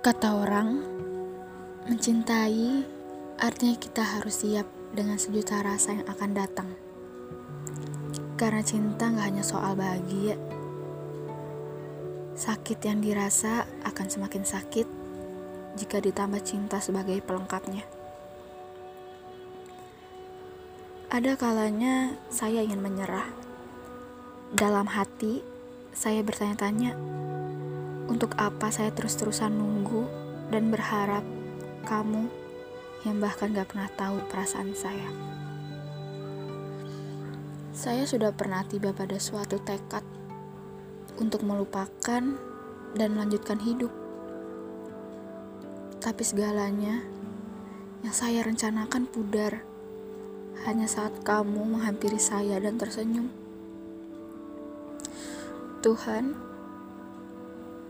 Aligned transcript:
Kata 0.00 0.32
orang, 0.32 0.80
mencintai 1.84 2.88
artinya 3.36 3.76
kita 3.76 4.00
harus 4.00 4.40
siap 4.40 4.64
dengan 4.96 5.20
sejuta 5.20 5.60
rasa 5.60 5.92
yang 5.92 6.08
akan 6.08 6.30
datang. 6.32 6.72
Karena 8.40 8.64
cinta 8.64 9.12
gak 9.12 9.28
hanya 9.28 9.44
soal 9.44 9.76
bahagia. 9.76 10.40
Sakit 12.32 12.80
yang 12.80 13.04
dirasa 13.04 13.68
akan 13.84 14.06
semakin 14.08 14.40
sakit 14.40 14.88
jika 15.76 16.00
ditambah 16.00 16.40
cinta 16.48 16.80
sebagai 16.80 17.20
pelengkapnya. 17.20 17.84
Ada 21.12 21.36
kalanya 21.36 22.16
saya 22.32 22.64
ingin 22.64 22.80
menyerah. 22.80 23.28
Dalam 24.56 24.88
hati, 24.88 25.44
saya 25.92 26.24
bertanya-tanya, 26.24 26.96
untuk 28.10 28.34
apa 28.34 28.74
saya 28.74 28.90
terus-terusan 28.90 29.54
nunggu 29.54 30.02
dan 30.50 30.74
berharap 30.74 31.22
kamu 31.86 32.26
yang 33.06 33.22
bahkan 33.22 33.54
gak 33.54 33.70
pernah 33.70 33.86
tahu 33.94 34.18
perasaan 34.26 34.74
saya. 34.74 35.08
Saya 37.70 38.04
sudah 38.04 38.34
pernah 38.34 38.66
tiba 38.66 38.90
pada 38.90 39.16
suatu 39.16 39.62
tekad 39.62 40.02
untuk 41.22 41.46
melupakan 41.46 42.22
dan 42.98 43.08
melanjutkan 43.14 43.62
hidup. 43.62 43.94
Tapi 46.02 46.22
segalanya 46.26 47.00
yang 48.02 48.12
saya 48.16 48.42
rencanakan 48.42 49.06
pudar 49.06 49.62
hanya 50.66 50.84
saat 50.90 51.14
kamu 51.24 51.78
menghampiri 51.78 52.20
saya 52.20 52.60
dan 52.60 52.76
tersenyum. 52.76 53.32
Tuhan, 55.80 56.49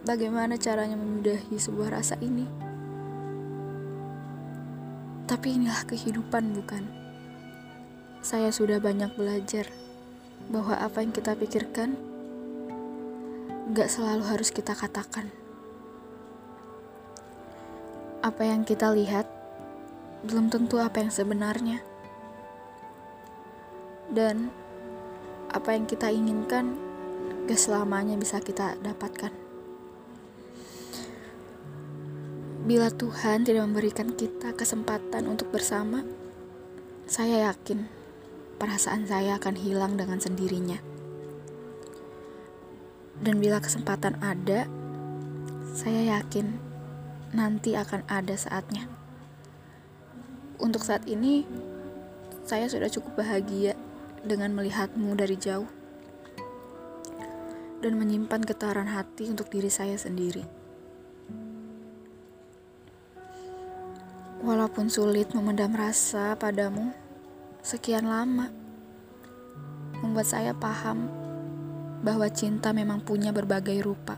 bagaimana 0.04 0.56
caranya 0.56 0.96
menyudahi 0.96 1.56
sebuah 1.60 2.00
rasa 2.00 2.16
ini. 2.24 2.48
Tapi 5.28 5.46
inilah 5.60 5.86
kehidupan, 5.86 6.56
bukan? 6.56 6.82
Saya 8.20 8.50
sudah 8.52 8.82
banyak 8.82 9.14
belajar 9.14 9.68
bahwa 10.50 10.74
apa 10.76 11.00
yang 11.00 11.14
kita 11.14 11.38
pikirkan 11.38 11.94
gak 13.70 13.86
selalu 13.86 14.26
harus 14.26 14.50
kita 14.50 14.74
katakan. 14.74 15.30
Apa 18.20 18.42
yang 18.44 18.66
kita 18.66 18.90
lihat 18.92 19.24
belum 20.26 20.50
tentu 20.50 20.82
apa 20.82 21.00
yang 21.00 21.12
sebenarnya. 21.14 21.78
Dan 24.10 24.50
apa 25.54 25.72
yang 25.78 25.86
kita 25.86 26.10
inginkan 26.10 26.74
gak 27.46 27.60
selamanya 27.62 28.18
bisa 28.18 28.42
kita 28.42 28.74
dapatkan. 28.82 29.49
Bila 32.70 32.86
Tuhan 32.86 33.42
tidak 33.42 33.66
memberikan 33.66 34.14
kita 34.14 34.54
kesempatan 34.54 35.26
untuk 35.26 35.50
bersama, 35.50 36.06
saya 37.02 37.50
yakin 37.50 37.82
perasaan 38.62 39.10
saya 39.10 39.42
akan 39.42 39.58
hilang 39.58 39.98
dengan 39.98 40.22
sendirinya. 40.22 40.78
Dan 43.18 43.42
bila 43.42 43.58
kesempatan 43.58 44.22
ada, 44.22 44.70
saya 45.74 46.14
yakin 46.14 46.62
nanti 47.34 47.74
akan 47.74 48.06
ada 48.06 48.38
saatnya. 48.38 48.86
Untuk 50.62 50.86
saat 50.86 51.10
ini, 51.10 51.42
saya 52.46 52.70
sudah 52.70 52.86
cukup 52.86 53.26
bahagia 53.26 53.74
dengan 54.22 54.54
melihatmu 54.54 55.10
dari 55.18 55.34
jauh 55.34 55.66
dan 57.82 57.98
menyimpan 57.98 58.46
getaran 58.46 58.94
hati 58.94 59.26
untuk 59.26 59.50
diri 59.50 59.74
saya 59.74 59.98
sendiri. 59.98 60.59
Walaupun 64.70 64.86
sulit 64.86 65.34
memendam 65.34 65.74
rasa 65.74 66.38
padamu 66.38 66.94
sekian 67.58 68.06
lama, 68.06 68.54
membuat 69.98 70.30
saya 70.30 70.54
paham 70.54 71.10
bahwa 72.06 72.30
cinta 72.30 72.70
memang 72.70 73.02
punya 73.02 73.34
berbagai 73.34 73.82
rupa. 73.82 74.14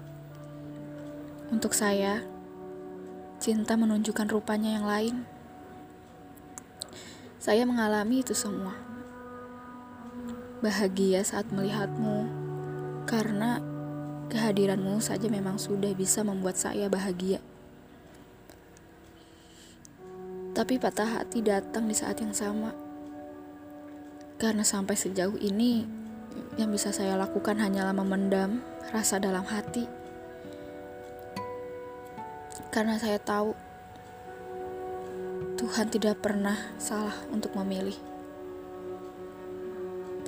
Untuk 1.48 1.72
saya, 1.72 2.20
cinta 3.40 3.80
menunjukkan 3.80 4.28
rupanya 4.28 4.76
yang 4.76 4.84
lain. 4.84 5.24
Saya 7.40 7.64
mengalami 7.64 8.20
itu 8.20 8.36
semua. 8.36 8.76
Bahagia 10.60 11.24
saat 11.24 11.48
melihatmu, 11.48 12.28
karena 13.08 13.56
kehadiranmu 14.28 15.00
saja 15.00 15.32
memang 15.32 15.56
sudah 15.56 15.96
bisa 15.96 16.20
membuat 16.20 16.60
saya 16.60 16.92
bahagia. 16.92 17.40
Tapi 20.52 20.76
patah 20.76 21.20
hati 21.20 21.40
datang 21.40 21.88
di 21.88 21.96
saat 21.96 22.20
yang 22.20 22.36
sama. 22.36 22.76
Karena 24.36 24.60
sampai 24.60 24.92
sejauh 24.92 25.40
ini, 25.40 26.02
yang 26.60 26.68
bisa 26.68 26.92
saya 26.92 27.16
lakukan 27.16 27.56
hanyalah 27.56 27.96
memendam 27.96 28.60
rasa 28.92 29.16
dalam 29.16 29.44
hati. 29.48 29.88
Karena 32.68 33.00
saya 33.00 33.16
tahu 33.16 33.56
Tuhan 35.56 35.88
tidak 35.88 36.20
pernah 36.20 36.56
salah 36.76 37.16
untuk 37.32 37.56
memilih. 37.56 37.96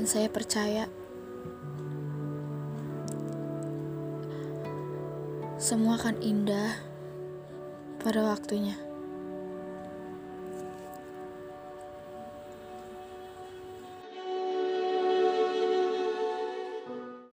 Dan 0.01 0.07
saya 0.09 0.33
percaya 0.33 0.89
semua 5.61 5.97
akan 6.01 6.21
indah 6.21 6.77
pada 8.01 8.25
waktunya. 8.25 8.94